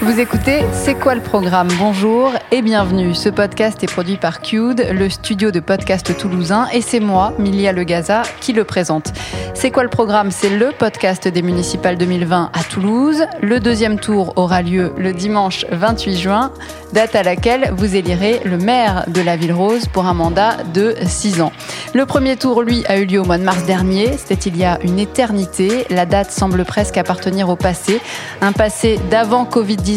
Vous 0.00 0.20
écoutez 0.20 0.60
C'est 0.72 0.94
quoi 0.94 1.16
le 1.16 1.20
programme 1.20 1.66
Bonjour 1.76 2.30
et 2.52 2.62
bienvenue. 2.62 3.16
Ce 3.16 3.28
podcast 3.28 3.82
est 3.82 3.90
produit 3.90 4.16
par 4.16 4.40
Cude, 4.40 4.86
le 4.92 5.10
studio 5.10 5.50
de 5.50 5.58
podcast 5.58 6.16
toulousain, 6.16 6.68
et 6.72 6.82
c'est 6.82 7.00
moi, 7.00 7.32
Milia 7.40 7.72
Legaza, 7.72 8.22
qui 8.40 8.52
le 8.52 8.62
présente. 8.62 9.12
C'est 9.54 9.72
quoi 9.72 9.82
le 9.82 9.88
programme 9.88 10.30
C'est 10.30 10.50
le 10.50 10.70
podcast 10.70 11.26
des 11.26 11.42
municipales 11.42 11.98
2020 11.98 12.52
à 12.52 12.62
Toulouse. 12.62 13.24
Le 13.42 13.58
deuxième 13.58 13.98
tour 13.98 14.34
aura 14.36 14.62
lieu 14.62 14.92
le 14.96 15.12
dimanche 15.12 15.66
28 15.72 16.16
juin, 16.16 16.52
date 16.92 17.16
à 17.16 17.24
laquelle 17.24 17.72
vous 17.76 17.96
élirez 17.96 18.40
le 18.44 18.56
maire 18.56 19.04
de 19.08 19.20
la 19.20 19.34
Ville 19.34 19.52
Rose 19.52 19.88
pour 19.88 20.06
un 20.06 20.14
mandat 20.14 20.58
de 20.74 20.94
6 21.04 21.40
ans. 21.40 21.50
Le 21.92 22.06
premier 22.06 22.36
tour, 22.36 22.62
lui, 22.62 22.84
a 22.86 22.98
eu 22.98 23.04
lieu 23.04 23.20
au 23.20 23.24
mois 23.24 23.38
de 23.38 23.42
mars 23.42 23.64
dernier. 23.64 24.16
C'était 24.16 24.48
il 24.48 24.56
y 24.56 24.64
a 24.64 24.78
une 24.84 25.00
éternité. 25.00 25.86
La 25.90 26.06
date 26.06 26.30
semble 26.30 26.64
presque 26.64 26.98
appartenir 26.98 27.48
au 27.48 27.56
passé. 27.56 28.00
Un 28.40 28.52
passé 28.52 29.00
d'avant 29.10 29.44
Covid-19 29.44 29.87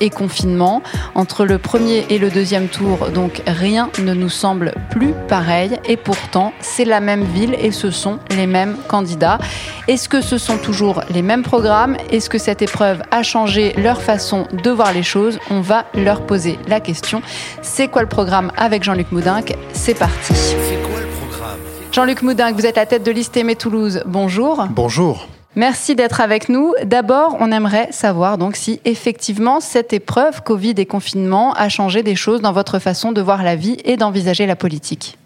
et 0.00 0.10
confinement. 0.10 0.82
Entre 1.14 1.44
le 1.44 1.58
premier 1.58 2.04
et 2.10 2.18
le 2.18 2.30
deuxième 2.30 2.68
tour, 2.68 3.08
donc 3.10 3.42
rien 3.46 3.90
ne 4.02 4.12
nous 4.12 4.28
semble 4.28 4.74
plus 4.90 5.14
pareil. 5.28 5.78
Et 5.86 5.96
pourtant, 5.96 6.52
c'est 6.60 6.84
la 6.84 7.00
même 7.00 7.24
ville 7.24 7.54
et 7.58 7.70
ce 7.70 7.90
sont 7.90 8.18
les 8.30 8.46
mêmes 8.46 8.76
candidats. 8.88 9.38
Est-ce 9.88 10.08
que 10.08 10.20
ce 10.20 10.36
sont 10.36 10.58
toujours 10.58 11.02
les 11.10 11.22
mêmes 11.22 11.42
programmes? 11.42 11.96
Est-ce 12.10 12.28
que 12.28 12.38
cette 12.38 12.60
épreuve 12.60 13.02
a 13.10 13.22
changé 13.22 13.72
leur 13.78 14.02
façon 14.02 14.46
de 14.52 14.70
voir 14.70 14.92
les 14.92 15.02
choses? 15.02 15.38
On 15.50 15.60
va 15.60 15.86
leur 15.94 16.26
poser 16.26 16.58
la 16.68 16.80
question. 16.80 17.22
C'est 17.62 17.88
quoi 17.88 18.02
le 18.02 18.08
programme 18.08 18.52
avec 18.56 18.84
Jean-Luc 18.84 19.10
Moudinque 19.10 19.54
C'est 19.72 19.94
parti. 19.94 20.34
C'est 20.34 20.82
quoi 20.82 21.00
le 21.00 21.06
programme? 21.06 21.58
Jean-Luc 21.92 22.22
Moudinque, 22.22 22.56
vous 22.56 22.66
êtes 22.66 22.78
à 22.78 22.84
tête 22.84 23.04
de 23.04 23.10
liste 23.10 23.36
Aimé 23.36 23.56
Toulouse. 23.56 24.02
Bonjour. 24.06 24.66
Bonjour. 24.70 25.26
Merci 25.56 25.96
d'être 25.96 26.20
avec 26.20 26.48
nous. 26.48 26.74
D'abord, 26.84 27.36
on 27.40 27.50
aimerait 27.50 27.88
savoir 27.90 28.38
donc 28.38 28.54
si 28.54 28.80
effectivement 28.84 29.58
cette 29.58 29.92
épreuve 29.92 30.42
Covid 30.42 30.74
et 30.76 30.86
confinement 30.86 31.52
a 31.54 31.68
changé 31.68 32.04
des 32.04 32.14
choses 32.14 32.40
dans 32.40 32.52
votre 32.52 32.78
façon 32.78 33.10
de 33.10 33.20
voir 33.20 33.42
la 33.42 33.56
vie 33.56 33.76
et 33.84 33.96
d'envisager 33.96 34.46
la 34.46 34.54
politique. 34.54 35.18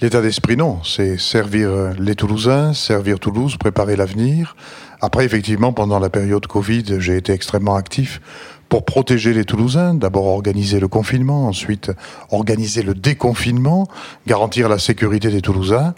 L'état 0.00 0.20
d'esprit, 0.20 0.56
non. 0.56 0.82
C'est 0.82 1.18
servir 1.18 1.68
euh, 1.68 1.92
les 1.98 2.14
Toulousains, 2.14 2.72
servir 2.72 3.20
Toulouse, 3.20 3.56
préparer 3.56 3.96
l'avenir. 3.96 4.56
Après, 5.00 5.24
effectivement, 5.24 5.72
pendant 5.72 5.98
la 5.98 6.10
période 6.10 6.46
Covid, 6.46 6.84
j'ai 6.98 7.16
été 7.16 7.32
extrêmement 7.32 7.76
actif 7.76 8.20
pour 8.70 8.84
protéger 8.84 9.34
les 9.34 9.44
Toulousains. 9.44 9.94
D'abord 9.94 10.26
organiser 10.26 10.80
le 10.80 10.88
confinement, 10.88 11.48
ensuite 11.48 11.90
organiser 12.30 12.82
le 12.82 12.94
déconfinement, 12.94 13.88
garantir 14.26 14.68
la 14.68 14.78
sécurité 14.78 15.28
des 15.28 15.42
Toulousains. 15.42 15.92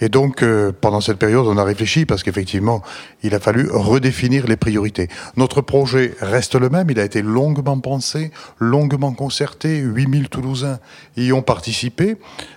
Et 0.00 0.08
donc, 0.08 0.42
euh, 0.42 0.72
pendant 0.72 1.02
cette 1.02 1.18
période, 1.18 1.46
on 1.46 1.58
a 1.58 1.64
réfléchi 1.64 2.06
parce 2.06 2.22
qu'effectivement, 2.22 2.82
il 3.22 3.34
a 3.34 3.40
fallu 3.40 3.68
redéfinir 3.70 4.46
les 4.46 4.56
priorités. 4.56 5.08
Notre 5.36 5.60
projet 5.60 6.14
reste 6.20 6.54
le 6.54 6.70
même. 6.70 6.90
Il 6.90 6.98
a 6.98 7.04
été 7.04 7.20
longuement 7.20 7.78
pensé, 7.78 8.32
longuement 8.58 9.12
concerté. 9.12 9.78
8000 9.78 10.30
Toulousains 10.30 10.78
y 11.18 11.30
ont 11.32 11.42
participé. 11.42 12.16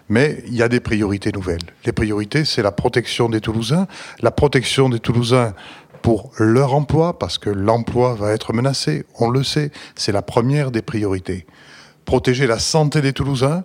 Mais 0.09 0.41
il 0.47 0.55
y 0.55 0.63
a 0.63 0.69
des 0.69 0.79
priorités 0.79 1.33
nouvelles. 1.33 1.59
Les 1.85 1.91
priorités, 1.91 2.45
c'est 2.45 2.61
la 2.61 2.71
protection 2.71 3.27
des 3.27 3.41
Toulousains. 3.41 3.87
La 4.21 4.31
protection 4.31 4.87
des 4.87 4.99
Toulousains 4.99 5.53
pour 6.01 6.31
leur 6.37 6.73
emploi, 6.73 7.17
parce 7.19 7.37
que 7.37 7.49
l'emploi 7.49 8.13
va 8.13 8.31
être 8.31 8.53
menacé, 8.53 9.05
on 9.19 9.29
le 9.29 9.43
sait, 9.43 9.71
c'est 9.95 10.11
la 10.11 10.21
première 10.21 10.71
des 10.71 10.81
priorités. 10.81 11.45
Protéger 12.05 12.47
la 12.47 12.59
santé 12.59 13.01
des 13.01 13.13
Toulousains, 13.13 13.63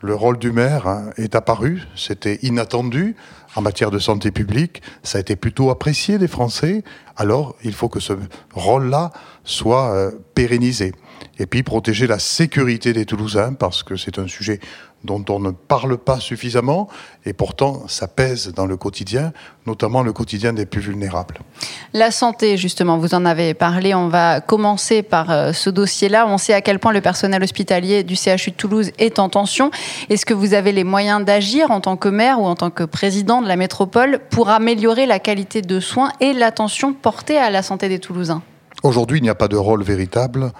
le 0.00 0.14
rôle 0.14 0.38
du 0.38 0.50
maire 0.50 0.86
hein, 0.88 1.10
est 1.16 1.34
apparu, 1.34 1.82
c'était 1.94 2.38
inattendu 2.42 3.14
en 3.54 3.62
matière 3.62 3.90
de 3.90 3.98
santé 3.98 4.30
publique, 4.30 4.82
ça 5.02 5.18
a 5.18 5.20
été 5.20 5.36
plutôt 5.36 5.70
apprécié 5.70 6.18
des 6.18 6.28
Français, 6.28 6.82
alors 7.16 7.54
il 7.62 7.72
faut 7.72 7.88
que 7.88 8.00
ce 8.00 8.14
rôle-là 8.54 9.12
soit 9.44 9.92
euh, 9.92 10.10
pérennisé. 10.34 10.92
Et 11.38 11.46
puis 11.46 11.62
protéger 11.62 12.06
la 12.06 12.18
sécurité 12.18 12.92
des 12.92 13.06
Toulousains, 13.06 13.54
parce 13.54 13.82
que 13.82 13.96
c'est 13.96 14.18
un 14.18 14.28
sujet 14.28 14.60
dont 15.04 15.24
on 15.28 15.40
ne 15.40 15.50
parle 15.50 15.98
pas 15.98 16.20
suffisamment, 16.20 16.88
et 17.24 17.32
pourtant 17.32 17.88
ça 17.88 18.06
pèse 18.06 18.52
dans 18.54 18.66
le 18.66 18.76
quotidien, 18.76 19.32
notamment 19.66 20.02
le 20.02 20.12
quotidien 20.12 20.52
des 20.52 20.66
plus 20.66 20.80
vulnérables. 20.80 21.40
La 21.92 22.10
santé, 22.10 22.56
justement, 22.56 22.98
vous 22.98 23.14
en 23.14 23.24
avez 23.24 23.54
parlé. 23.54 23.94
On 23.94 24.08
va 24.08 24.40
commencer 24.40 25.02
par 25.02 25.30
euh, 25.30 25.52
ce 25.52 25.70
dossier-là. 25.70 26.26
On 26.28 26.38
sait 26.38 26.54
à 26.54 26.60
quel 26.60 26.78
point 26.78 26.92
le 26.92 27.00
personnel 27.00 27.42
hospitalier 27.42 28.04
du 28.04 28.14
CHU 28.14 28.50
de 28.50 28.56
Toulouse 28.56 28.92
est 28.98 29.18
en 29.18 29.28
tension. 29.28 29.70
Est-ce 30.08 30.24
que 30.24 30.34
vous 30.34 30.54
avez 30.54 30.72
les 30.72 30.84
moyens 30.84 31.24
d'agir 31.24 31.70
en 31.70 31.80
tant 31.80 31.96
que 31.96 32.08
maire 32.08 32.40
ou 32.40 32.44
en 32.44 32.54
tant 32.54 32.70
que 32.70 32.84
président 32.84 33.42
de 33.42 33.48
la 33.48 33.56
métropole 33.56 34.20
pour 34.30 34.50
améliorer 34.50 35.06
la 35.06 35.18
qualité 35.18 35.62
de 35.62 35.80
soins 35.80 36.12
et 36.20 36.32
l'attention 36.32 36.92
portée 36.92 37.38
à 37.38 37.50
la 37.50 37.62
santé 37.62 37.88
des 37.88 37.98
Toulousains? 37.98 38.42
Aujourd'hui, 38.82 39.18
il 39.18 39.22
n'y 39.22 39.28
a 39.28 39.34
pas 39.34 39.48
de 39.48 39.56
rôle 39.56 39.82
véritable 39.82 40.52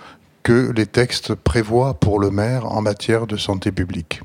que 0.43 0.73
les 0.75 0.87
textes 0.87 1.35
prévoient 1.35 1.95
pour 1.95 2.19
le 2.19 2.31
maire 2.31 2.67
en 2.67 2.83
matière 2.83 3.27
de 3.27 3.37
santé 3.37 3.71
publique. 3.73 4.21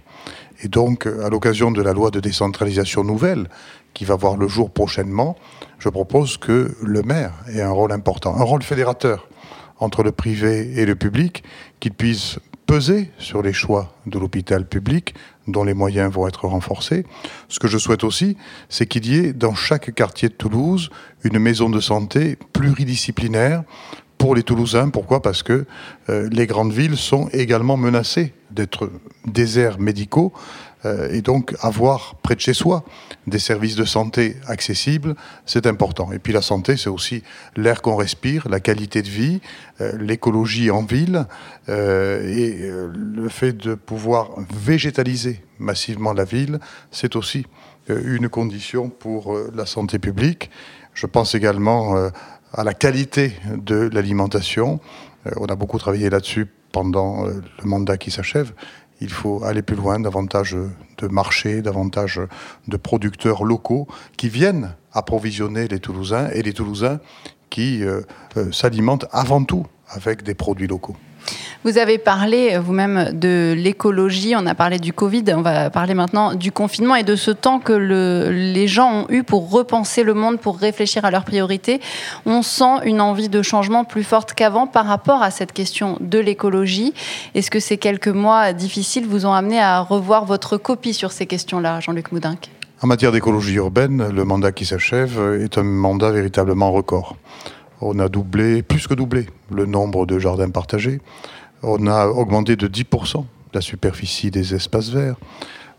Et 0.62 0.68
donc, 0.68 1.06
à 1.06 1.30
l'occasion 1.30 1.72
de 1.72 1.82
la 1.82 1.94
loi 1.94 2.10
de 2.10 2.20
décentralisation 2.20 3.04
nouvelle, 3.04 3.48
qui 3.94 4.06
va 4.06 4.16
voir 4.16 4.38
le 4.38 4.48
jour 4.48 4.72
prochainement, 4.72 5.36
je 5.80 5.90
propose 5.90 6.38
que 6.38 6.76
le 6.82 7.02
maire 7.04 7.34
ait 7.54 7.62
un 7.62 7.72
rôle 7.72 7.92
important, 7.92 8.36
un 8.36 8.44
rôle 8.44 8.64
fédérateur 8.64 9.28
entre 9.80 10.04
le 10.04 10.12
privé 10.12 10.80
et 10.80 10.86
le 10.86 10.96
public, 10.96 11.44
qu'il 11.80 11.94
puisse 11.94 12.40
peser 12.66 13.12
sur 13.18 13.42
les 13.42 13.54
choix 13.54 13.96
de 14.06 14.20
l'hôpital 14.20 14.68
public, 14.68 15.16
dont 15.48 15.64
les 15.64 15.74
moyens 15.74 16.12
vont 16.12 16.28
être 16.28 16.48
renforcés. 16.48 17.06
Ce 17.48 17.60
que 17.60 17.68
je 17.68 17.78
souhaite 17.78 18.04
aussi, 18.04 18.38
c'est 18.70 18.86
qu'il 18.86 19.08
y 19.08 19.18
ait 19.18 19.34
dans 19.34 19.56
chaque 19.56 19.94
quartier 19.94 20.30
de 20.30 20.34
Toulouse 20.34 20.90
une 21.24 21.40
maison 21.40 21.70
de 21.70 21.80
santé 21.80 22.38
pluridisciplinaire 22.54 23.64
pour 24.18 24.36
les 24.36 24.44
Toulousains. 24.44 24.90
Pourquoi? 24.90 25.22
Parce 25.22 25.44
que 25.44 25.66
euh, 26.10 26.30
les 26.32 26.48
grandes 26.48 26.74
villes 26.74 26.98
sont 26.98 27.30
également 27.30 27.78
menacées 27.78 28.34
d'être 28.52 28.90
déserts 29.26 29.80
médicaux 29.80 30.34
euh, 30.86 31.12
et 31.12 31.22
donc 31.22 31.56
avoir 31.62 32.16
près 32.16 32.36
de 32.36 32.40
chez 32.40 32.54
soi 32.54 32.84
des 33.26 33.40
services 33.40 33.76
de 33.76 33.86
santé 33.86 34.38
accessibles, 34.48 35.16
c'est 35.46 35.68
important. 35.68 36.12
Et 36.12 36.20
puis 36.20 36.34
la 36.34 36.42
santé, 36.42 36.78
c'est 36.78 36.90
aussi 36.90 37.24
l'air 37.56 37.82
qu'on 37.82 37.96
respire, 37.96 38.48
la 38.50 38.60
qualité 38.60 39.02
de 39.02 39.10
vie, 39.10 39.42
euh, 39.82 39.98
l'écologie 40.00 40.72
en 40.72 40.84
ville 40.84 41.26
et 41.70 42.70
le 42.70 43.28
fait 43.28 43.52
de 43.52 43.76
pouvoir 43.76 44.30
végétaliser 44.54 45.44
massivement 45.60 46.14
la 46.14 46.24
ville, 46.24 46.60
c'est 46.92 47.18
aussi 47.18 47.46
une 47.90 48.30
condition 48.30 48.90
pour 48.90 49.38
la 49.54 49.66
santé 49.66 50.00
publique. 50.00 50.50
Je 50.94 51.06
pense 51.06 51.36
également 51.36 52.10
à 52.54 52.64
la 52.64 52.74
qualité 52.74 53.34
de 53.56 53.90
l'alimentation. 53.92 54.80
Euh, 55.26 55.32
on 55.38 55.46
a 55.46 55.56
beaucoup 55.56 55.78
travaillé 55.78 56.10
là-dessus 56.10 56.48
pendant 56.72 57.26
euh, 57.26 57.42
le 57.62 57.66
mandat 57.70 57.98
qui 57.98 58.12
s'achève. 58.12 58.54
Il 59.00 59.10
faut 59.10 59.44
aller 59.44 59.62
plus 59.62 59.76
loin, 59.76 60.00
davantage 60.00 60.56
de 60.98 61.08
marchés, 61.08 61.62
davantage 61.62 62.20
de 62.68 62.78
producteurs 62.78 63.44
locaux 63.44 63.88
qui 64.18 64.28
viennent 64.28 64.76
approvisionner 64.92 65.68
les 65.68 65.80
Toulousains 65.80 66.30
et 66.32 66.42
les 66.42 66.54
Toulousains 66.54 67.00
qui 67.52 67.84
euh, 67.84 68.02
s'alimentent 68.52 69.06
avant 69.12 69.44
tout 69.44 69.66
avec 69.90 70.24
des 70.24 70.34
produits 70.34 70.68
locaux. 70.68 70.96
Vous 71.64 71.78
avez 71.78 71.98
parlé 71.98 72.54
euh, 72.54 72.60
vous-même 72.60 73.12
de 73.14 73.54
l'écologie, 73.58 74.36
on 74.38 74.46
a 74.46 74.56
parlé 74.56 74.80
du 74.80 74.94
Covid, 74.94 75.24
on 75.36 75.42
va 75.42 75.70
parler 75.70 75.94
maintenant 75.94 76.34
du 76.34 76.52
confinement 76.52 76.96
et 76.96 77.04
de 77.04 77.16
ce 77.16 77.32
temps 77.32 77.60
que 77.60 77.74
le, 77.74 78.30
les 78.32 78.68
gens 78.68 79.02
ont 79.02 79.06
eu 79.10 79.24
pour 79.24 79.50
repenser 79.52 80.04
le 80.04 80.14
monde, 80.14 80.40
pour 80.40 80.58
réfléchir 80.58 81.04
à 81.06 81.12
leurs 81.12 81.26
priorités. 81.26 81.82
On 82.26 82.42
sent 82.42 82.86
une 82.86 83.02
envie 83.02 83.30
de 83.30 83.42
changement 83.42 83.84
plus 83.84 84.04
forte 84.04 84.34
qu'avant 84.34 84.68
par 84.68 84.86
rapport 84.86 85.22
à 85.22 85.32
cette 85.32 85.52
question 85.52 85.98
de 86.00 86.20
l'écologie. 86.20 86.94
Est-ce 87.36 87.52
que 87.52 87.60
ces 87.60 87.78
quelques 87.78 88.08
mois 88.08 88.54
difficiles 88.54 89.06
vous 89.06 89.26
ont 89.26 89.34
amené 89.34 89.60
à 89.60 89.82
revoir 89.82 90.26
votre 90.26 90.58
copie 90.58 90.94
sur 90.94 91.12
ces 91.12 91.26
questions-là, 91.26 91.80
Jean-Luc 91.80 92.12
Moudinque 92.12 92.50
En 92.82 92.88
matière 92.88 93.12
d'écologie 93.12 93.56
urbaine, 93.56 94.10
le 94.10 94.24
mandat 94.24 94.52
qui 94.52 94.66
s'achève 94.66 95.20
est 95.42 95.58
un 95.58 95.64
mandat 95.64 96.12
véritablement 96.12 96.72
record. 96.72 97.18
On 97.82 98.00
a 98.00 98.10
doublé, 98.10 98.64
plus 98.64 98.88
que 98.88 98.94
doublé, 98.94 99.28
le 99.52 99.66
nombre 99.66 100.06
de 100.06 100.20
jardins 100.20 100.50
partagés. 100.50 101.00
On 101.64 101.88
a 101.88 102.08
augmenté 102.08 102.56
de 102.56 102.68
10% 102.68 103.26
la 103.54 103.62
superficie 103.62 104.32
des 104.32 104.54
espaces 104.54 104.90
verts. 104.90 105.16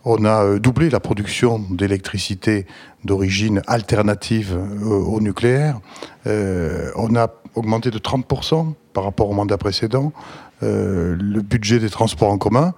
On 0.05 0.25
a 0.25 0.45
euh, 0.45 0.59
doublé 0.59 0.91
la 0.91 1.01
production 1.01 1.61
d'électricité 1.71 2.67
d'origine 3.05 3.63
alternative 3.67 4.57
euh, 4.57 4.89
au 4.89 5.21
nucléaire. 5.21 5.81
Euh, 6.27 6.91
on 6.97 7.15
a 7.17 7.29
augmenté 7.55 7.91
de 7.91 7.99
30% 7.99 8.75
par 8.93 9.05
rapport 9.05 9.29
au 9.29 9.35
mandat 9.35 9.59
précédent 9.59 10.13
le 10.61 11.41
budget 11.41 11.79
des 11.79 11.89
transports 11.89 12.33
en 12.33 12.39
commun. 12.39 12.75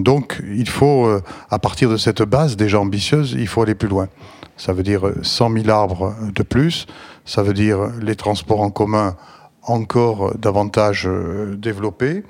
Donc 0.00 0.42
il 0.52 0.68
faut, 0.68 1.08
à 1.48 1.58
partir 1.60 1.88
de 1.88 1.96
cette 1.96 2.22
base 2.22 2.56
déjà 2.56 2.80
ambitieuse, 2.80 3.36
il 3.38 3.46
faut 3.46 3.62
aller 3.62 3.76
plus 3.76 3.86
loin. 3.86 4.08
Ça 4.60 4.74
veut 4.74 4.82
dire 4.82 5.10
100 5.22 5.52
000 5.52 5.70
arbres 5.70 6.14
de 6.34 6.42
plus, 6.42 6.86
ça 7.24 7.42
veut 7.42 7.54
dire 7.54 7.78
les 8.02 8.14
transports 8.14 8.60
en 8.60 8.68
commun 8.68 9.16
encore 9.62 10.36
davantage 10.36 11.08
développés. 11.56 12.24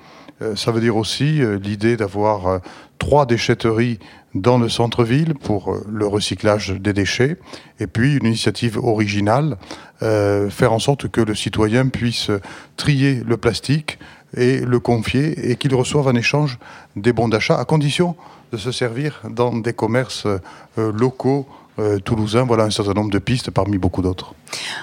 Ça 0.55 0.71
veut 0.71 0.81
dire 0.81 0.97
aussi 0.97 1.41
l'idée 1.61 1.97
d'avoir 1.97 2.61
trois 3.01 3.27
déchetteries 3.27 3.99
dans 4.35 4.59
le 4.59 4.69
centre-ville 4.69 5.35
pour 5.35 5.73
euh, 5.73 5.85
le 5.91 6.07
recyclage 6.07 6.71
des 6.71 6.93
déchets, 6.93 7.37
et 7.81 7.89
puis 7.89 8.17
une 8.17 8.27
initiative 8.27 8.79
originale, 8.79 9.57
euh, 10.03 10.49
faire 10.51 10.73
en 10.73 10.79
sorte 10.79 11.09
que 11.09 11.21
le 11.21 11.35
citoyen 11.35 11.89
puisse 11.89 12.31
trier 12.77 13.23
le 13.27 13.37
plastique 13.37 13.99
et 14.37 14.61
le 14.61 14.79
confier 14.79 15.51
et 15.51 15.57
qu'il 15.57 15.75
reçoive 15.75 16.07
en 16.07 16.15
échange 16.15 16.59
des 16.95 17.13
bons 17.13 17.29
d'achat, 17.29 17.59
à 17.59 17.65
condition 17.65 18.15
de 18.53 18.57
se 18.57 18.73
servir 18.73 19.21
dans 19.29 19.57
des 19.57 19.73
commerces 19.73 20.27
euh, 20.27 20.93
locaux 20.93 21.47
euh, 21.49 21.60
toulousain. 22.05 22.45
Voilà 22.45 22.65
un 22.65 22.71
certain 22.71 22.93
nombre 22.93 23.11
de 23.11 23.19
pistes 23.19 23.51
parmi 23.51 23.79
beaucoup 23.79 24.03
d'autres. 24.03 24.35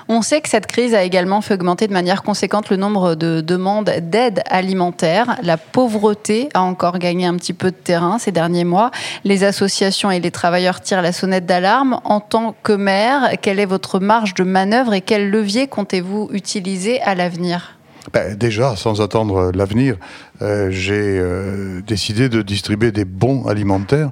On 0.07 0.21
sait 0.21 0.41
que 0.41 0.49
cette 0.49 0.67
crise 0.67 0.93
a 0.93 1.03
également 1.03 1.41
fait 1.41 1.53
augmenter 1.53 1.87
de 1.87 1.93
manière 1.93 2.23
conséquente 2.23 2.69
le 2.69 2.77
nombre 2.77 3.15
de 3.15 3.41
demandes 3.41 3.91
d'aide 4.01 4.41
alimentaire. 4.47 5.37
La 5.43 5.57
pauvreté 5.57 6.49
a 6.53 6.61
encore 6.61 6.99
gagné 6.99 7.25
un 7.25 7.35
petit 7.35 7.53
peu 7.53 7.71
de 7.71 7.75
terrain 7.75 8.17
ces 8.17 8.31
derniers 8.31 8.63
mois. 8.63 8.91
Les 9.23 9.43
associations 9.43 10.11
et 10.11 10.19
les 10.19 10.31
travailleurs 10.31 10.81
tirent 10.81 11.01
la 11.01 11.11
sonnette 11.11 11.45
d'alarme. 11.45 11.99
En 12.03 12.19
tant 12.19 12.55
que 12.63 12.73
maire, 12.73 13.33
quelle 13.41 13.59
est 13.59 13.65
votre 13.65 13.99
marge 13.99 14.33
de 14.33 14.43
manœuvre 14.43 14.93
et 14.93 15.01
quel 15.01 15.29
levier 15.29 15.67
comptez-vous 15.67 16.29
utiliser 16.31 17.01
à 17.01 17.15
l'avenir? 17.15 17.77
Ben, 18.13 18.35
déjà, 18.35 18.77
sans 18.77 19.01
attendre 19.01 19.51
l'avenir, 19.53 19.97
euh, 20.41 20.69
j'ai 20.71 21.19
euh, 21.19 21.81
décidé 21.85 22.29
de 22.29 22.41
distribuer 22.41 22.91
des 22.93 23.03
bons 23.03 23.47
alimentaires 23.47 24.11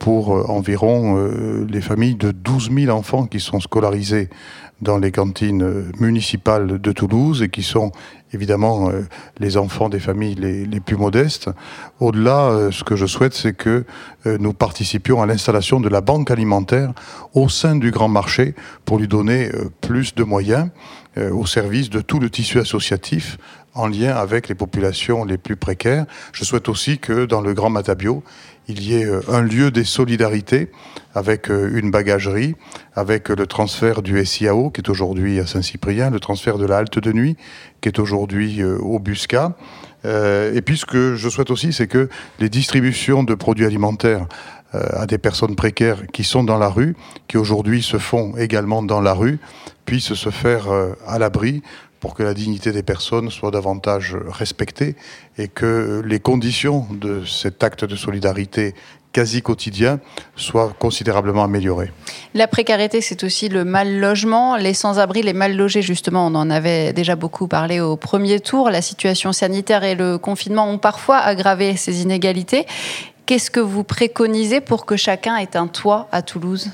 pour 0.00 0.34
euh, 0.34 0.44
environ 0.48 1.18
euh, 1.18 1.66
les 1.70 1.82
familles 1.82 2.16
de 2.16 2.32
12 2.32 2.70
000 2.74 2.96
enfants 2.96 3.26
qui 3.26 3.38
sont 3.38 3.60
scolarisés 3.60 4.30
dans 4.80 4.96
les 4.96 5.12
cantines 5.12 5.62
euh, 5.62 5.92
municipales 6.00 6.80
de 6.80 6.92
Toulouse 6.92 7.42
et 7.42 7.50
qui 7.50 7.62
sont 7.62 7.92
évidemment 8.32 8.92
les 9.40 9.56
enfants 9.56 9.88
des 9.88 9.98
familles 9.98 10.36
les, 10.36 10.64
les 10.64 10.78
plus 10.78 10.96
modestes. 10.96 11.50
Au-delà, 11.98 12.70
ce 12.70 12.84
que 12.84 12.94
je 12.94 13.04
souhaite, 13.04 13.34
c'est 13.34 13.54
que 13.54 13.84
nous 14.24 14.52
participions 14.52 15.20
à 15.20 15.26
l'installation 15.26 15.80
de 15.80 15.88
la 15.88 16.00
banque 16.00 16.30
alimentaire 16.30 16.92
au 17.34 17.48
sein 17.48 17.74
du 17.74 17.90
grand 17.90 18.06
marché 18.06 18.54
pour 18.84 19.00
lui 19.00 19.08
donner 19.08 19.50
plus 19.80 20.14
de 20.14 20.22
moyens 20.22 20.68
au 21.16 21.44
service 21.44 21.90
de 21.90 22.00
tout 22.00 22.20
le 22.20 22.30
tissu 22.30 22.60
associatif 22.60 23.36
en 23.74 23.88
lien 23.88 24.14
avec 24.14 24.48
les 24.48 24.54
populations 24.54 25.24
les 25.24 25.38
plus 25.38 25.56
précaires. 25.56 26.06
Je 26.32 26.44
souhaite 26.44 26.68
aussi 26.68 26.98
que 26.98 27.24
dans 27.24 27.40
le 27.40 27.52
Grand 27.52 27.70
Matabio, 27.70 28.22
il 28.70 28.82
y 28.82 28.94
ait 28.94 29.04
euh, 29.04 29.20
un 29.28 29.42
lieu 29.42 29.70
des 29.70 29.84
solidarités 29.84 30.70
avec 31.14 31.50
euh, 31.50 31.70
une 31.76 31.90
bagagerie, 31.90 32.54
avec 32.94 33.28
le 33.28 33.46
transfert 33.46 34.02
du 34.02 34.24
SIAO 34.24 34.70
qui 34.70 34.80
est 34.80 34.88
aujourd'hui 34.88 35.40
à 35.40 35.46
Saint-Cyprien, 35.46 36.10
le 36.10 36.20
transfert 36.20 36.56
de 36.56 36.66
la 36.66 36.78
halte 36.78 36.98
de 36.98 37.12
nuit 37.12 37.36
qui 37.80 37.88
est 37.88 37.98
aujourd'hui 37.98 38.62
euh, 38.62 38.78
au 38.78 38.98
Busca. 38.98 39.56
et 40.04 40.62
puis 40.64 40.78
ce 40.78 40.86
que 40.86 41.14
je 41.16 41.28
souhaite 41.28 41.50
aussi, 41.50 41.72
c'est 41.72 41.86
que 41.86 42.08
les 42.38 42.48
distributions 42.48 43.22
de 43.22 43.34
produits 43.34 43.66
alimentaires 43.66 44.26
à 44.72 45.04
des 45.04 45.18
personnes 45.18 45.56
précaires 45.56 46.06
qui 46.12 46.24
sont 46.24 46.44
dans 46.44 46.56
la 46.56 46.68
rue, 46.68 46.96
qui 47.28 47.36
aujourd'hui 47.36 47.82
se 47.82 47.98
font 47.98 48.34
également 48.38 48.82
dans 48.82 49.02
la 49.02 49.12
rue, 49.12 49.40
puissent 49.84 50.14
se 50.14 50.30
faire 50.30 50.68
à 51.06 51.18
l'abri 51.18 51.62
pour 52.00 52.14
que 52.14 52.22
la 52.22 52.34
dignité 52.34 52.72
des 52.72 52.82
personnes 52.82 53.30
soit 53.30 53.50
davantage 53.50 54.16
respectée 54.26 54.96
et 55.38 55.48
que 55.48 56.02
les 56.04 56.18
conditions 56.18 56.86
de 56.90 57.24
cet 57.24 57.62
acte 57.62 57.84
de 57.84 57.94
solidarité 57.94 58.74
quasi 59.12 59.42
quotidien 59.42 60.00
soient 60.36 60.72
considérablement 60.78 61.44
améliorées. 61.44 61.92
La 62.34 62.46
précarité, 62.46 63.00
c'est 63.00 63.24
aussi 63.24 63.48
le 63.48 63.64
mal 63.64 63.98
logement. 63.98 64.56
Les 64.56 64.74
sans-abri, 64.74 65.22
les 65.22 65.32
mal 65.32 65.56
logés, 65.56 65.82
justement, 65.82 66.26
on 66.26 66.34
en 66.34 66.50
avait 66.50 66.92
déjà 66.92 67.16
beaucoup 67.16 67.48
parlé 67.48 67.80
au 67.80 67.96
premier 67.96 68.40
tour. 68.40 68.70
La 68.70 68.82
situation 68.82 69.32
sanitaire 69.32 69.84
et 69.84 69.94
le 69.94 70.18
confinement 70.18 70.70
ont 70.70 70.78
parfois 70.78 71.18
aggravé 71.18 71.76
ces 71.76 72.02
inégalités. 72.02 72.66
Qu'est-ce 73.26 73.50
que 73.50 73.60
vous 73.60 73.84
préconisez 73.84 74.60
pour 74.60 74.86
que 74.86 74.96
chacun 74.96 75.36
ait 75.36 75.56
un 75.56 75.66
toit 75.66 76.08
à 76.12 76.22
Toulouse? 76.22 76.70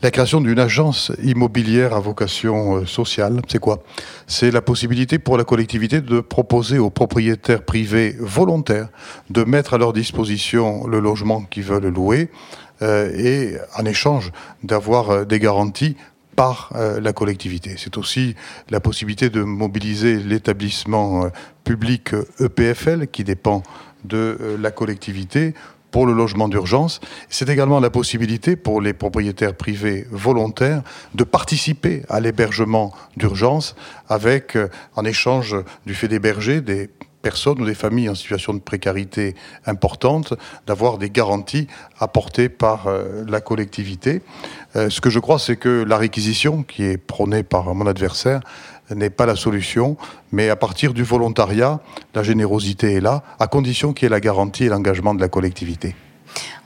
La 0.00 0.10
création 0.10 0.40
d'une 0.40 0.58
agence 0.58 1.10
immobilière 1.22 1.92
à 1.92 2.00
vocation 2.00 2.76
euh, 2.76 2.86
sociale, 2.86 3.42
c'est 3.48 3.58
quoi? 3.58 3.82
C'est 4.26 4.50
la 4.50 4.62
possibilité 4.62 5.18
pour 5.18 5.36
la 5.36 5.44
collectivité 5.44 6.00
de 6.00 6.20
proposer 6.20 6.78
aux 6.78 6.90
propriétaires 6.90 7.64
privés 7.64 8.14
volontaires 8.18 8.88
de 9.30 9.42
mettre 9.42 9.74
à 9.74 9.78
leur 9.78 9.92
disposition 9.92 10.86
le 10.86 11.00
logement 11.00 11.42
qu'ils 11.42 11.64
veulent 11.64 11.88
louer 11.88 12.30
euh, 12.82 13.10
et 13.12 13.56
en 13.76 13.84
échange 13.84 14.30
d'avoir 14.62 15.10
euh, 15.10 15.24
des 15.24 15.40
garanties 15.40 15.96
par 16.36 16.72
la 17.02 17.12
collectivité. 17.12 17.74
C'est 17.78 17.98
aussi 17.98 18.36
la 18.70 18.78
possibilité 18.78 19.28
de 19.28 19.42
mobiliser 19.42 20.18
l'établissement 20.18 21.28
public 21.64 22.12
EPFL 22.38 23.08
qui 23.08 23.24
dépend 23.24 23.64
de 24.04 24.56
la 24.56 24.70
collectivité 24.70 25.54
pour 25.90 26.06
le 26.06 26.12
logement 26.12 26.48
d'urgence. 26.48 27.00
C'est 27.28 27.48
également 27.48 27.80
la 27.80 27.90
possibilité 27.90 28.56
pour 28.56 28.80
les 28.80 28.92
propriétaires 28.92 29.54
privés 29.54 30.06
volontaires 30.10 30.82
de 31.14 31.24
participer 31.24 32.02
à 32.08 32.20
l'hébergement 32.20 32.94
d'urgence 33.16 33.74
avec, 34.08 34.56
euh, 34.56 34.68
en 34.96 35.04
échange 35.04 35.56
du 35.86 35.94
fait 35.94 36.08
d'héberger 36.08 36.60
des 36.60 36.90
personnes 37.22 37.60
ou 37.60 37.66
des 37.66 37.74
familles 37.74 38.08
en 38.08 38.14
situation 38.14 38.54
de 38.54 38.60
précarité 38.60 39.34
importante, 39.66 40.34
d'avoir 40.66 40.98
des 40.98 41.10
garanties 41.10 41.66
apportées 41.98 42.48
par 42.48 42.86
euh, 42.86 43.24
la 43.28 43.40
collectivité. 43.40 44.22
Euh, 44.76 44.88
ce 44.88 45.00
que 45.00 45.10
je 45.10 45.18
crois, 45.18 45.38
c'est 45.38 45.56
que 45.56 45.84
la 45.86 45.96
réquisition, 45.96 46.62
qui 46.62 46.84
est 46.84 46.98
prônée 46.98 47.42
par 47.42 47.74
mon 47.74 47.86
adversaire, 47.86 48.40
n'est 48.94 49.10
pas 49.10 49.26
la 49.26 49.36
solution, 49.36 49.96
mais 50.32 50.50
à 50.50 50.56
partir 50.56 50.94
du 50.94 51.02
volontariat, 51.02 51.80
la 52.14 52.22
générosité 52.22 52.94
est 52.94 53.00
là, 53.00 53.22
à 53.38 53.46
condition 53.46 53.92
qu'il 53.92 54.04
y 54.04 54.06
ait 54.06 54.10
la 54.10 54.20
garantie 54.20 54.64
et 54.64 54.68
l'engagement 54.68 55.14
de 55.14 55.20
la 55.20 55.28
collectivité. 55.28 55.94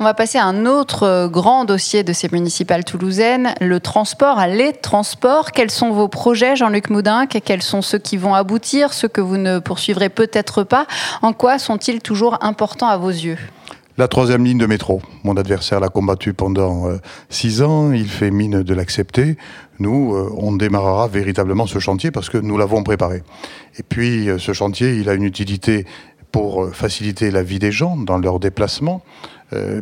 On 0.00 0.04
va 0.04 0.14
passer 0.14 0.38
à 0.38 0.44
un 0.44 0.66
autre 0.66 1.28
grand 1.28 1.64
dossier 1.64 2.02
de 2.02 2.12
ces 2.12 2.28
municipales 2.32 2.84
toulousaines, 2.84 3.54
le 3.60 3.78
transport, 3.78 4.44
les 4.46 4.72
transports. 4.72 5.52
Quels 5.52 5.70
sont 5.70 5.92
vos 5.92 6.08
projets, 6.08 6.56
Jean-Luc 6.56 6.90
Moudin? 6.90 7.26
Quels 7.26 7.62
sont 7.62 7.82
ceux 7.82 7.98
qui 7.98 8.16
vont 8.16 8.34
aboutir, 8.34 8.92
ceux 8.92 9.08
que 9.08 9.20
vous 9.20 9.36
ne 9.36 9.60
poursuivrez 9.60 10.08
peut-être 10.08 10.64
pas? 10.64 10.86
En 11.22 11.32
quoi 11.32 11.58
sont-ils 11.58 12.00
toujours 12.00 12.38
importants 12.42 12.88
à 12.88 12.96
vos 12.96 13.10
yeux? 13.10 13.38
La 13.98 14.08
troisième 14.08 14.44
ligne 14.44 14.58
de 14.58 14.66
métro. 14.66 15.02
Mon 15.22 15.36
adversaire 15.36 15.80
l'a 15.80 15.88
combattu 15.88 16.32
pendant 16.32 16.88
euh, 16.88 16.96
six 17.28 17.62
ans. 17.62 17.92
Il 17.92 18.08
fait 18.08 18.30
mine 18.30 18.62
de 18.62 18.74
l'accepter. 18.74 19.36
Nous, 19.78 20.14
euh, 20.14 20.32
on 20.36 20.56
démarrera 20.56 21.08
véritablement 21.08 21.66
ce 21.66 21.78
chantier 21.78 22.10
parce 22.10 22.30
que 22.30 22.38
nous 22.38 22.56
l'avons 22.56 22.82
préparé. 22.82 23.22
Et 23.78 23.82
puis, 23.82 24.28
euh, 24.28 24.38
ce 24.38 24.52
chantier, 24.52 24.94
il 24.96 25.08
a 25.08 25.14
une 25.14 25.24
utilité 25.24 25.86
pour 26.30 26.70
faciliter 26.74 27.30
la 27.30 27.42
vie 27.42 27.58
des 27.58 27.72
gens 27.72 27.96
dans 27.98 28.16
leurs 28.16 28.40
déplacements, 28.40 29.02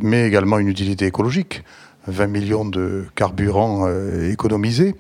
mais 0.03 0.27
également 0.27 0.59
une 0.59 0.67
utilité 0.67 1.06
écologique. 1.06 1.63
20 2.09 2.27
millions 2.27 2.65
de 2.65 3.06
carburants 3.15 3.89
économisés, 4.29 4.96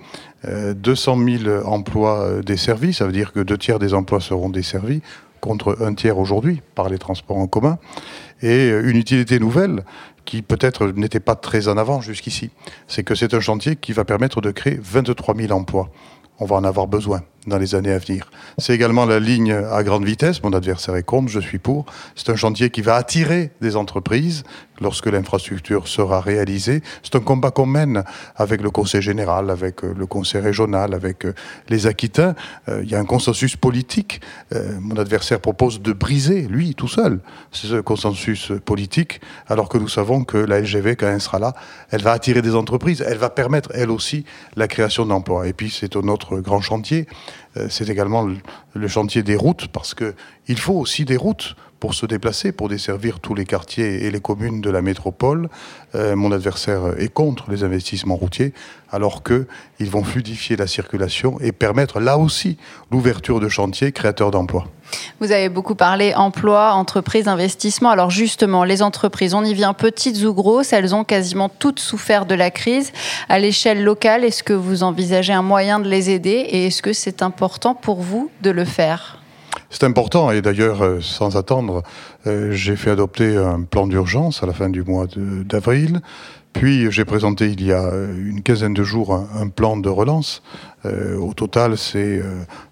200 0.46 1.18
000 1.42 1.66
emplois 1.66 2.40
desservis, 2.46 2.92
ça 2.92 3.04
veut 3.04 3.10
dire 3.10 3.32
que 3.32 3.40
deux 3.40 3.58
tiers 3.58 3.80
des 3.80 3.94
emplois 3.94 4.20
seront 4.20 4.48
desservis 4.48 5.02
contre 5.40 5.76
un 5.80 5.94
tiers 5.94 6.18
aujourd'hui 6.18 6.62
par 6.74 6.88
les 6.88 6.98
transports 6.98 7.38
en 7.38 7.46
commun, 7.46 7.78
et 8.42 8.68
une 8.68 8.96
utilité 8.96 9.38
nouvelle 9.38 9.84
qui 10.24 10.42
peut-être 10.42 10.88
n'était 10.88 11.20
pas 11.20 11.34
très 11.34 11.68
en 11.68 11.76
avant 11.76 12.00
jusqu'ici, 12.00 12.50
c'est 12.86 13.02
que 13.02 13.14
c'est 13.14 13.34
un 13.34 13.40
chantier 13.40 13.76
qui 13.76 13.92
va 13.92 14.04
permettre 14.04 14.40
de 14.40 14.50
créer 14.50 14.78
23 14.80 15.34
000 15.34 15.52
emplois. 15.52 15.90
On 16.38 16.46
va 16.46 16.56
en 16.56 16.64
avoir 16.64 16.86
besoin 16.86 17.22
dans 17.46 17.58
les 17.58 17.74
années 17.74 17.92
à 17.92 17.98
venir. 17.98 18.30
C'est 18.58 18.74
également 18.74 19.06
la 19.06 19.18
ligne 19.18 19.52
à 19.52 19.82
grande 19.82 20.04
vitesse. 20.04 20.42
Mon 20.42 20.52
adversaire 20.52 20.96
est 20.96 21.02
contre, 21.02 21.30
je 21.30 21.40
suis 21.40 21.58
pour. 21.58 21.86
C'est 22.14 22.30
un 22.30 22.36
chantier 22.36 22.70
qui 22.70 22.82
va 22.82 22.96
attirer 22.96 23.50
des 23.60 23.76
entreprises 23.76 24.44
lorsque 24.80 25.06
l'infrastructure 25.06 25.88
sera 25.88 26.20
réalisée. 26.20 26.82
C'est 27.02 27.14
un 27.16 27.20
combat 27.20 27.50
qu'on 27.50 27.66
mène 27.66 28.04
avec 28.36 28.62
le 28.62 28.70
Conseil 28.70 29.02
général, 29.02 29.50
avec 29.50 29.84
euh, 29.84 29.94
le 29.96 30.06
Conseil 30.06 30.40
régional, 30.40 30.94
avec 30.94 31.24
euh, 31.24 31.34
les 31.68 31.86
Aquitains. 31.86 32.34
Euh, 32.68 32.80
il 32.82 32.90
y 32.90 32.94
a 32.94 32.98
un 32.98 33.04
consensus 33.04 33.56
politique. 33.56 34.20
Mon 34.80 34.96
adversaire 34.96 35.40
propose 35.40 35.80
de 35.80 35.92
briser, 35.92 36.42
lui, 36.42 36.74
tout 36.74 36.88
seul, 36.88 37.20
ce 37.52 37.80
consensus 37.80 38.52
politique, 38.64 39.20
alors 39.48 39.68
que 39.68 39.78
nous 39.78 39.88
savons 39.88 40.24
que 40.24 40.36
la 40.36 40.60
LGV, 40.60 40.96
quand 40.96 41.06
elle 41.06 41.20
sera 41.20 41.38
là, 41.38 41.54
elle 41.90 42.02
va 42.02 42.12
attirer 42.12 42.42
des 42.42 42.54
entreprises. 42.54 43.04
Elle 43.06 43.18
va 43.18 43.30
permettre, 43.30 43.70
elle 43.74 43.90
aussi, 43.90 44.24
la 44.56 44.68
création 44.68 45.06
d'emplois. 45.06 45.46
Et 45.46 45.52
puis, 45.52 45.70
c'est 45.70 45.96
un 45.96 46.08
autre 46.08 46.40
grand 46.40 46.60
chantier 46.60 47.06
c'est 47.68 47.88
également 47.88 48.26
le, 48.74 48.88
chantier 48.88 49.22
des 49.22 49.36
routes, 49.36 49.68
parce 49.68 49.94
qu'il 49.94 50.58
faut 50.58 50.74
aussi 50.74 51.04
des 51.04 51.16
routes 51.16 51.56
pour 51.80 51.94
se 51.94 52.06
déplacer, 52.06 52.52
pour 52.52 52.68
desservir 52.68 53.18
tous 53.18 53.34
les 53.34 53.46
quartiers 53.46 54.04
et 54.04 54.10
les 54.10 54.20
communes 54.20 54.60
de 54.60 54.70
la 54.70 54.82
métropole. 54.82 55.48
Euh, 55.94 56.14
mon 56.14 56.30
adversaire 56.30 56.98
est 56.98 57.08
contre 57.08 57.50
les 57.50 57.64
investissements 57.64 58.16
routiers, 58.16 58.52
alors 58.90 59.22
qu'ils 59.22 59.90
vont 59.90 60.04
fluidifier 60.04 60.56
la 60.56 60.66
circulation 60.66 61.40
et 61.40 61.52
permettre 61.52 61.98
là 61.98 62.18
aussi 62.18 62.58
l'ouverture 62.92 63.40
de 63.40 63.48
chantiers 63.48 63.92
créateurs 63.92 64.30
d'emplois. 64.30 64.66
Vous 65.20 65.32
avez 65.32 65.48
beaucoup 65.48 65.74
parlé 65.74 66.14
emploi, 66.14 66.72
entreprise, 66.72 67.28
investissement. 67.28 67.90
Alors 67.90 68.10
justement, 68.10 68.64
les 68.64 68.82
entreprises, 68.82 69.34
on 69.34 69.44
y 69.44 69.54
vient 69.54 69.72
petites 69.72 70.22
ou 70.24 70.34
grosses, 70.34 70.72
elles 70.72 70.94
ont 70.94 71.04
quasiment 71.04 71.48
toutes 71.48 71.80
souffert 71.80 72.26
de 72.26 72.34
la 72.34 72.50
crise. 72.50 72.92
À 73.28 73.38
l'échelle 73.38 73.82
locale, 73.82 74.24
est-ce 74.24 74.42
que 74.42 74.52
vous 74.52 74.82
envisagez 74.82 75.32
un 75.32 75.42
moyen 75.42 75.80
de 75.80 75.88
les 75.88 76.10
aider 76.10 76.46
et 76.50 76.66
est-ce 76.66 76.82
que 76.82 76.92
c'est 76.92 77.22
important 77.22 77.74
pour 77.74 78.00
vous 78.00 78.30
de 78.42 78.50
le 78.50 78.64
faire? 78.64 79.19
C'est 79.72 79.84
important 79.84 80.32
et 80.32 80.42
d'ailleurs, 80.42 80.82
euh, 80.82 81.00
sans 81.00 81.36
attendre, 81.36 81.84
euh, 82.26 82.50
j'ai 82.50 82.74
fait 82.74 82.90
adopter 82.90 83.36
un 83.36 83.62
plan 83.62 83.86
d'urgence 83.86 84.42
à 84.42 84.46
la 84.46 84.52
fin 84.52 84.68
du 84.68 84.82
mois 84.82 85.06
d'avril. 85.16 86.00
Puis 86.52 86.90
j'ai 86.90 87.04
présenté 87.04 87.50
il 87.50 87.64
y 87.64 87.72
a 87.72 87.84
euh, 87.84 88.12
une 88.12 88.42
quinzaine 88.42 88.74
de 88.74 88.82
jours 88.82 89.14
un, 89.14 89.48
plan 89.48 89.76
de 89.76 89.88
relance. 89.88 90.42
au 90.84 91.34
total, 91.34 91.78
c'est 91.78 92.20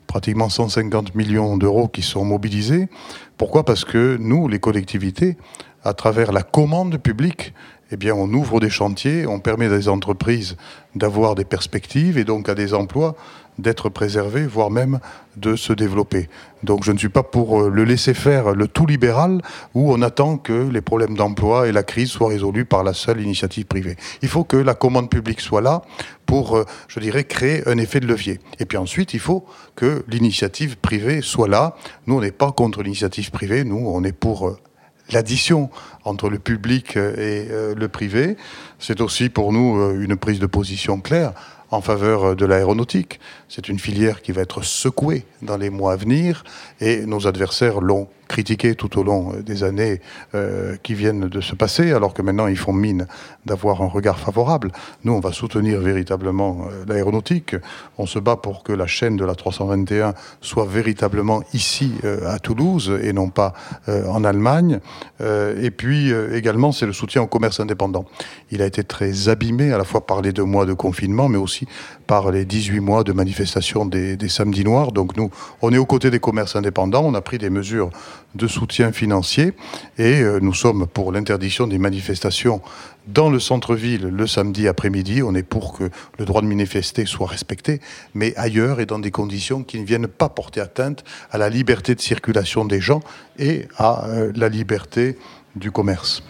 pratiquement 0.08 0.48
150 0.48 1.14
millions 1.14 1.56
d'euros 1.56 1.86
qui 1.86 2.02
sont 2.02 2.24
mobilisés. 2.24 2.88
Pourquoi? 3.36 3.64
Parce 3.64 3.84
que 3.84 4.16
nous, 4.18 4.48
les 4.48 4.58
collectivités, 4.58 5.36
à 5.84 5.94
travers 5.94 6.32
la 6.32 6.42
commande 6.42 6.98
publique, 6.98 7.54
eh 7.90 7.96
bien, 7.96 8.14
on 8.14 8.32
ouvre 8.32 8.60
des 8.60 8.70
chantiers, 8.70 9.26
on 9.26 9.40
permet 9.40 9.66
à 9.66 9.70
des 9.70 9.88
entreprises 9.88 10.56
d'avoir 10.94 11.34
des 11.34 11.44
perspectives 11.44 12.18
et 12.18 12.24
donc 12.24 12.48
à 12.48 12.54
des 12.54 12.74
emplois 12.74 13.16
d'être 13.58 13.88
préservés, 13.88 14.46
voire 14.46 14.70
même 14.70 15.00
de 15.36 15.56
se 15.56 15.72
développer. 15.72 16.28
Donc 16.62 16.84
je 16.84 16.92
ne 16.92 16.98
suis 16.98 17.08
pas 17.08 17.22
pour 17.22 17.60
euh, 17.60 17.70
le 17.70 17.84
laisser 17.84 18.14
faire, 18.14 18.52
le 18.54 18.68
tout 18.68 18.86
libéral, 18.86 19.42
où 19.74 19.92
on 19.92 20.00
attend 20.02 20.36
que 20.36 20.68
les 20.68 20.80
problèmes 20.80 21.16
d'emploi 21.16 21.68
et 21.68 21.72
la 21.72 21.82
crise 21.82 22.10
soient 22.10 22.28
résolus 22.28 22.64
par 22.64 22.84
la 22.84 22.94
seule 22.94 23.20
initiative 23.20 23.66
privée. 23.66 23.96
Il 24.22 24.28
faut 24.28 24.44
que 24.44 24.56
la 24.56 24.74
commande 24.74 25.10
publique 25.10 25.40
soit 25.40 25.60
là 25.60 25.82
pour, 26.26 26.56
euh, 26.56 26.64
je 26.88 27.00
dirais, 27.00 27.24
créer 27.24 27.68
un 27.68 27.78
effet 27.78 28.00
de 28.00 28.06
levier. 28.06 28.38
Et 28.58 28.64
puis 28.64 28.78
ensuite, 28.78 29.14
il 29.14 29.20
faut 29.20 29.44
que 29.74 30.04
l'initiative 30.08 30.76
privée 30.78 31.20
soit 31.20 31.48
là. 31.48 31.76
Nous, 32.06 32.16
on 32.16 32.20
n'est 32.20 32.32
pas 32.32 32.52
contre 32.52 32.82
l'initiative 32.82 33.30
privée, 33.30 33.64
nous, 33.64 33.84
on 33.88 34.04
est 34.04 34.12
pour 34.12 34.48
euh, 34.48 34.58
l'addition 35.10 35.70
entre 36.04 36.28
le 36.28 36.38
public 36.38 36.96
et 36.96 37.48
le 37.76 37.88
privé. 37.88 38.36
C'est 38.78 39.00
aussi 39.00 39.28
pour 39.28 39.52
nous 39.52 40.00
une 40.00 40.16
prise 40.16 40.38
de 40.38 40.46
position 40.46 41.00
claire 41.00 41.32
en 41.70 41.80
faveur 41.80 42.34
de 42.34 42.46
l'aéronautique. 42.46 43.20
C'est 43.48 43.68
une 43.68 43.78
filière 43.78 44.22
qui 44.22 44.32
va 44.32 44.42
être 44.42 44.62
secouée 44.62 45.24
dans 45.42 45.56
les 45.56 45.70
mois 45.70 45.92
à 45.92 45.96
venir 45.96 46.44
et 46.80 47.04
nos 47.04 47.26
adversaires 47.26 47.80
l'ont 47.80 48.08
critiqué 48.28 48.74
tout 48.74 48.98
au 48.98 49.02
long 49.02 49.32
euh, 49.32 49.42
des 49.42 49.64
années 49.64 50.00
euh, 50.34 50.76
qui 50.82 50.94
viennent 50.94 51.28
de 51.28 51.40
se 51.40 51.54
passer, 51.54 51.92
alors 51.92 52.14
que 52.14 52.22
maintenant 52.22 52.46
ils 52.46 52.56
font 52.56 52.72
mine 52.72 53.06
d'avoir 53.46 53.82
un 53.82 53.88
regard 53.88 54.18
favorable. 54.18 54.70
Nous, 55.04 55.12
on 55.12 55.20
va 55.20 55.32
soutenir 55.32 55.80
véritablement 55.80 56.68
euh, 56.70 56.84
l'aéronautique. 56.86 57.56
On 57.96 58.06
se 58.06 58.18
bat 58.18 58.36
pour 58.36 58.62
que 58.62 58.72
la 58.72 58.86
chaîne 58.86 59.16
de 59.16 59.24
la 59.24 59.34
321 59.34 60.14
soit 60.40 60.66
véritablement 60.66 61.42
ici 61.54 61.92
à 62.26 62.38
Toulouse 62.38 62.98
et 63.02 63.12
non 63.12 63.30
pas 63.30 63.54
en 63.88 64.22
Allemagne. 64.24 64.80
et 65.20 65.70
puis 65.70 66.12
également, 66.34 66.70
c'est 66.72 66.86
le 66.86 66.92
soutien 66.92 67.22
au 67.22 67.26
commerce 67.26 67.60
indépendant. 67.60 68.04
Il 68.50 68.60
a 68.60 68.66
été 68.66 68.84
très 68.84 69.28
abîmé 69.28 69.72
à 69.72 69.78
la 69.78 69.84
fois 69.84 70.06
par 70.06 70.20
les 70.20 70.32
deux 70.32 70.44
mois 70.44 70.66
de 70.66 70.74
confinement, 70.74 71.28
mais 71.28 71.38
aussi 71.38 71.66
par 72.06 72.30
les 72.30 72.44
18 72.44 72.80
mois 72.80 73.04
de 73.04 73.12
manifestation 73.12 73.86
des, 73.86 74.16
des 74.16 74.28
samedis 74.28 74.64
noirs. 74.64 74.92
Donc 74.92 75.16
nous, 75.16 75.30
on 75.62 75.72
est 75.72 75.78
aux 75.78 75.86
côtés 75.86 76.10
des 76.10 76.20
commerces 76.20 76.56
indépendants. 76.56 77.04
On 77.04 77.14
a 77.14 77.20
pris 77.20 77.38
des 77.38 77.50
mesures 77.50 77.90
de 78.34 78.46
soutien 78.46 78.92
financier 78.92 79.52
et 79.98 80.20
euh, 80.20 80.38
nous 80.40 80.54
sommes 80.54 80.86
pour 80.86 81.12
l'interdiction 81.12 81.66
des 81.66 81.78
manifestations 81.78 82.60
dans 83.06 83.30
le 83.30 83.40
centre-ville 83.40 84.08
le 84.08 84.26
samedi 84.26 84.68
après-midi. 84.68 85.22
On 85.22 85.34
est 85.34 85.42
pour 85.42 85.76
que 85.76 85.90
le 86.18 86.24
droit 86.24 86.42
de 86.42 86.46
manifester 86.46 87.06
soit 87.06 87.26
respecté, 87.26 87.80
mais 88.14 88.34
ailleurs 88.36 88.80
et 88.80 88.86
dans 88.86 88.98
des 88.98 89.10
conditions 89.10 89.62
qui 89.62 89.80
ne 89.80 89.86
viennent 89.86 90.08
pas 90.08 90.28
porter 90.28 90.60
atteinte 90.60 91.04
à 91.30 91.38
la 91.38 91.48
liberté 91.48 91.94
de 91.94 92.00
circulation 92.00 92.64
des 92.64 92.80
gens 92.80 93.00
et 93.38 93.66
à 93.76 94.06
euh, 94.06 94.32
la 94.36 94.48
liberté 94.48 95.16
du 95.56 95.70
commerce. 95.70 96.22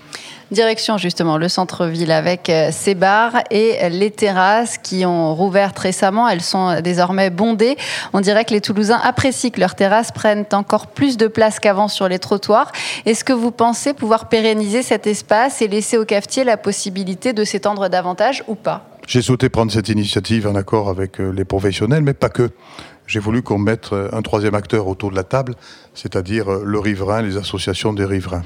Direction 0.50 0.96
justement 0.96 1.36
le 1.36 1.48
centre-ville 1.48 2.10
avec 2.10 2.48
euh, 2.48 2.70
ses 2.72 2.94
bars 2.94 3.34
et 3.50 3.76
les 3.90 4.10
terrasses 4.10 4.78
qui 4.78 5.04
ont 5.04 5.34
rouvert 5.34 5.72
récemment. 5.76 6.26
Elles 6.26 6.40
sont 6.40 6.80
désormais 6.80 7.28
bondées. 7.28 7.76
On 8.14 8.20
dirait 8.20 8.46
que 8.46 8.54
les 8.54 8.62
Toulousains 8.62 8.98
apprécient 9.02 9.50
que 9.50 9.60
leurs 9.60 9.74
terrasses 9.74 10.10
prennent 10.10 10.46
encore 10.52 10.86
plus 10.86 11.18
de 11.18 11.26
place 11.26 11.60
qu'avant 11.60 11.88
sur 11.88 12.08
les 12.08 12.18
trottoirs. 12.18 12.72
Est-ce 13.04 13.24
que 13.24 13.34
vous 13.34 13.50
pensez 13.50 13.92
pouvoir 13.92 14.30
pérenniser 14.30 14.82
cet 14.82 15.06
espace 15.06 15.60
et 15.60 15.68
laisser 15.68 15.98
aux 15.98 16.06
cafetiers 16.06 16.44
la 16.44 16.56
possibilité 16.56 17.34
de 17.34 17.44
s'étendre 17.44 17.90
davantage 17.90 18.42
ou 18.48 18.54
pas? 18.54 18.86
J'ai 19.06 19.20
souhaité 19.20 19.50
prendre 19.50 19.70
cette 19.70 19.90
initiative 19.90 20.46
en 20.46 20.54
accord 20.54 20.88
avec 20.88 21.20
euh, 21.20 21.30
les 21.30 21.44
professionnels, 21.44 22.02
mais 22.02 22.14
pas 22.14 22.30
que 22.30 22.50
j'ai 23.06 23.20
voulu 23.20 23.42
qu'on 23.42 23.58
mette 23.58 23.92
euh, 23.92 24.08
un 24.12 24.22
troisième 24.22 24.54
acteur 24.54 24.86
autour 24.86 25.10
de 25.10 25.16
la 25.16 25.24
table, 25.24 25.54
c'est-à-dire 25.92 26.50
le 26.50 26.78
riverain, 26.78 27.20
les 27.20 27.36
associations 27.36 27.92
des 27.92 28.06
riverains. 28.06 28.44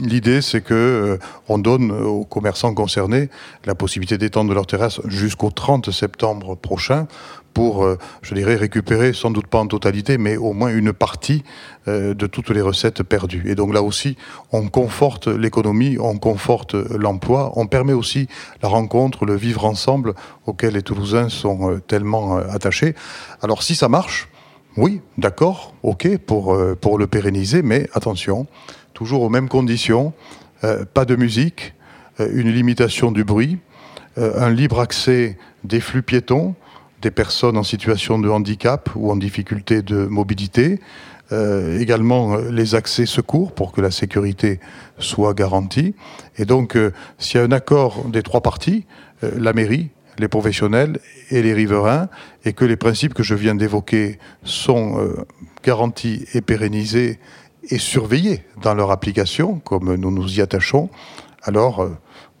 L'idée, 0.00 0.40
c'est 0.40 0.62
que 0.62 0.72
euh, 0.74 1.18
on 1.48 1.58
donne 1.58 1.92
aux 1.92 2.24
commerçants 2.24 2.72
concernés 2.72 3.28
la 3.66 3.74
possibilité 3.74 4.16
d'étendre 4.16 4.54
leur 4.54 4.66
terrasse 4.66 5.00
jusqu'au 5.06 5.50
30 5.50 5.90
septembre 5.90 6.54
prochain 6.54 7.06
pour, 7.52 7.84
euh, 7.84 7.98
je 8.22 8.34
dirais, 8.34 8.54
récupérer, 8.54 9.12
sans 9.12 9.30
doute 9.30 9.48
pas 9.48 9.58
en 9.58 9.66
totalité, 9.66 10.16
mais 10.16 10.38
au 10.38 10.54
moins 10.54 10.74
une 10.74 10.94
partie 10.94 11.44
euh, 11.88 12.14
de 12.14 12.26
toutes 12.26 12.48
les 12.48 12.62
recettes 12.62 13.02
perdues. 13.02 13.42
Et 13.44 13.54
donc 13.54 13.74
là 13.74 13.82
aussi, 13.82 14.16
on 14.50 14.68
conforte 14.68 15.26
l'économie, 15.26 15.98
on 16.00 16.16
conforte 16.16 16.72
l'emploi, 16.72 17.52
on 17.56 17.66
permet 17.66 17.92
aussi 17.92 18.28
la 18.62 18.70
rencontre, 18.70 19.26
le 19.26 19.36
vivre 19.36 19.66
ensemble 19.66 20.14
auquel 20.46 20.72
les 20.72 20.82
Toulousains 20.82 21.28
sont 21.28 21.80
tellement 21.86 22.38
attachés. 22.38 22.94
Alors 23.42 23.62
si 23.62 23.74
ça 23.74 23.90
marche, 23.90 24.30
oui, 24.78 25.02
d'accord, 25.18 25.74
ok, 25.82 26.16
pour, 26.16 26.56
pour 26.80 26.96
le 26.96 27.06
pérenniser, 27.06 27.60
mais 27.60 27.90
attention, 27.92 28.46
toujours 29.02 29.22
aux 29.22 29.28
mêmes 29.28 29.48
conditions, 29.48 30.12
euh, 30.62 30.84
pas 30.84 31.04
de 31.04 31.16
musique, 31.16 31.74
euh, 32.20 32.28
une 32.32 32.52
limitation 32.52 33.10
du 33.10 33.24
bruit, 33.24 33.58
euh, 34.16 34.40
un 34.40 34.48
libre 34.48 34.78
accès 34.78 35.38
des 35.64 35.80
flux 35.80 36.02
piétons, 36.02 36.54
des 37.00 37.10
personnes 37.10 37.56
en 37.56 37.64
situation 37.64 38.20
de 38.20 38.28
handicap 38.28 38.90
ou 38.94 39.10
en 39.10 39.16
difficulté 39.16 39.82
de 39.82 40.06
mobilité, 40.06 40.78
également 41.80 42.36
les 42.36 42.74
accès 42.74 43.06
secours 43.06 43.52
pour 43.52 43.72
que 43.72 43.80
la 43.80 43.90
sécurité 43.90 44.60
soit 44.98 45.32
garantie. 45.32 45.94
Et 46.36 46.44
donc, 46.44 46.76
s'il 47.16 47.40
y 47.40 47.42
a 47.42 47.46
un 47.46 47.52
accord 47.52 48.04
des 48.04 48.22
trois 48.22 48.42
parties, 48.42 48.84
la 49.22 49.54
mairie, 49.54 49.88
les 50.18 50.28
professionnels 50.28 51.00
et 51.30 51.42
les 51.42 51.54
riverains, 51.54 52.10
et 52.44 52.52
que 52.52 52.66
les 52.66 52.76
principes 52.76 53.14
que 53.14 53.22
je 53.22 53.34
viens 53.34 53.54
d'évoquer 53.54 54.18
sont 54.44 55.10
garantis 55.64 56.26
et 56.34 56.42
pérennisés 56.42 57.18
et 57.70 57.78
surveillés 57.78 58.44
dans 58.62 58.74
leur 58.74 58.90
application, 58.90 59.60
comme 59.64 59.94
nous 59.94 60.10
nous 60.10 60.38
y 60.38 60.40
attachons, 60.40 60.88
alors 61.42 61.82
euh, 61.82 61.96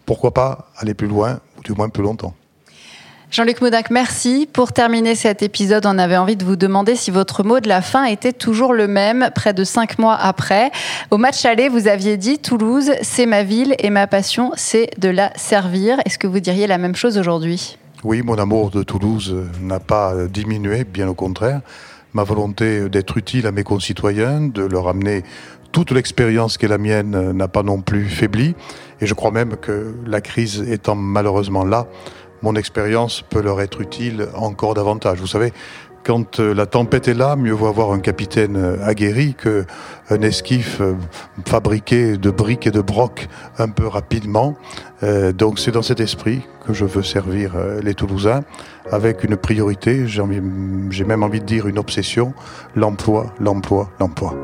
pourquoi 0.06 0.34
pas 0.34 0.70
aller 0.76 0.94
plus 0.94 1.08
loin, 1.08 1.40
ou 1.58 1.62
du 1.62 1.72
moins 1.72 1.88
plus 1.88 2.02
longtemps. 2.02 2.34
Jean-Luc 3.30 3.62
Maudac, 3.62 3.90
merci. 3.90 4.46
Pour 4.52 4.72
terminer 4.72 5.14
cet 5.14 5.42
épisode, 5.42 5.86
on 5.86 5.96
avait 5.96 6.18
envie 6.18 6.36
de 6.36 6.44
vous 6.44 6.56
demander 6.56 6.96
si 6.96 7.10
votre 7.10 7.42
mot 7.42 7.60
de 7.60 7.68
la 7.68 7.80
fin 7.80 8.04
était 8.04 8.34
toujours 8.34 8.74
le 8.74 8.86
même, 8.86 9.30
près 9.34 9.54
de 9.54 9.64
cinq 9.64 9.98
mois 9.98 10.16
après. 10.16 10.70
Au 11.10 11.16
match 11.16 11.46
aller, 11.46 11.70
vous 11.70 11.88
aviez 11.88 12.18
dit 12.18 12.38
Toulouse, 12.38 12.92
c'est 13.00 13.24
ma 13.24 13.42
ville 13.42 13.74
et 13.78 13.88
ma 13.88 14.06
passion, 14.06 14.52
c'est 14.56 14.90
de 14.98 15.08
la 15.08 15.32
servir. 15.36 15.98
Est-ce 16.04 16.18
que 16.18 16.26
vous 16.26 16.40
diriez 16.40 16.66
la 16.66 16.76
même 16.76 16.94
chose 16.94 17.16
aujourd'hui? 17.16 17.78
Oui, 18.04 18.20
mon 18.20 18.36
amour 18.36 18.70
de 18.70 18.82
Toulouse 18.82 19.34
n'a 19.62 19.80
pas 19.80 20.12
diminué, 20.28 20.84
bien 20.84 21.08
au 21.08 21.14
contraire 21.14 21.62
ma 22.14 22.24
volonté 22.24 22.88
d'être 22.88 23.16
utile 23.16 23.46
à 23.46 23.52
mes 23.52 23.62
concitoyens, 23.62 24.40
de 24.40 24.62
leur 24.62 24.88
amener 24.88 25.22
toute 25.72 25.90
l'expérience 25.90 26.58
qui 26.58 26.66
est 26.66 26.68
la 26.68 26.78
mienne 26.78 27.32
n'a 27.32 27.48
pas 27.48 27.62
non 27.62 27.80
plus 27.80 28.04
faibli. 28.04 28.54
Et 29.00 29.06
je 29.06 29.14
crois 29.14 29.30
même 29.30 29.56
que 29.56 29.94
la 30.06 30.20
crise 30.20 30.60
étant 30.68 30.94
malheureusement 30.94 31.64
là, 31.64 31.86
mon 32.42 32.54
expérience 32.56 33.22
peut 33.22 33.40
leur 33.40 33.60
être 33.60 33.80
utile 33.80 34.28
encore 34.34 34.74
davantage. 34.74 35.18
Vous 35.18 35.26
savez, 35.26 35.52
quand 36.04 36.40
euh, 36.40 36.54
la 36.54 36.66
tempête 36.66 37.08
est 37.08 37.14
là, 37.14 37.36
mieux 37.36 37.52
vaut 37.52 37.66
avoir 37.66 37.92
un 37.92 38.00
capitaine 38.00 38.56
euh, 38.56 38.84
aguerri 38.84 39.34
que 39.34 39.64
un 40.10 40.20
esquif 40.22 40.80
euh, 40.80 40.94
fabriqué 41.46 42.16
de 42.16 42.30
briques 42.30 42.66
et 42.66 42.70
de 42.70 42.80
brocs 42.80 43.28
un 43.58 43.68
peu 43.68 43.86
rapidement. 43.86 44.56
donc 45.34 45.58
c'est 45.58 45.72
dans 45.72 45.82
cet 45.82 46.00
esprit 46.00 46.42
que 46.66 46.72
je 46.72 46.84
veux 46.84 47.02
servir 47.02 47.54
les 47.82 47.94
Toulousains 47.94 48.42
avec 48.90 49.24
une 49.24 49.36
priorité, 49.36 50.06
j'ai 50.06 51.04
même 51.04 51.22
envie 51.22 51.40
de 51.40 51.46
dire 51.46 51.66
une 51.66 51.78
obsession, 51.78 52.34
l'emploi, 52.76 53.34
l'emploi, 53.40 53.90
l'emploi. 53.98 54.36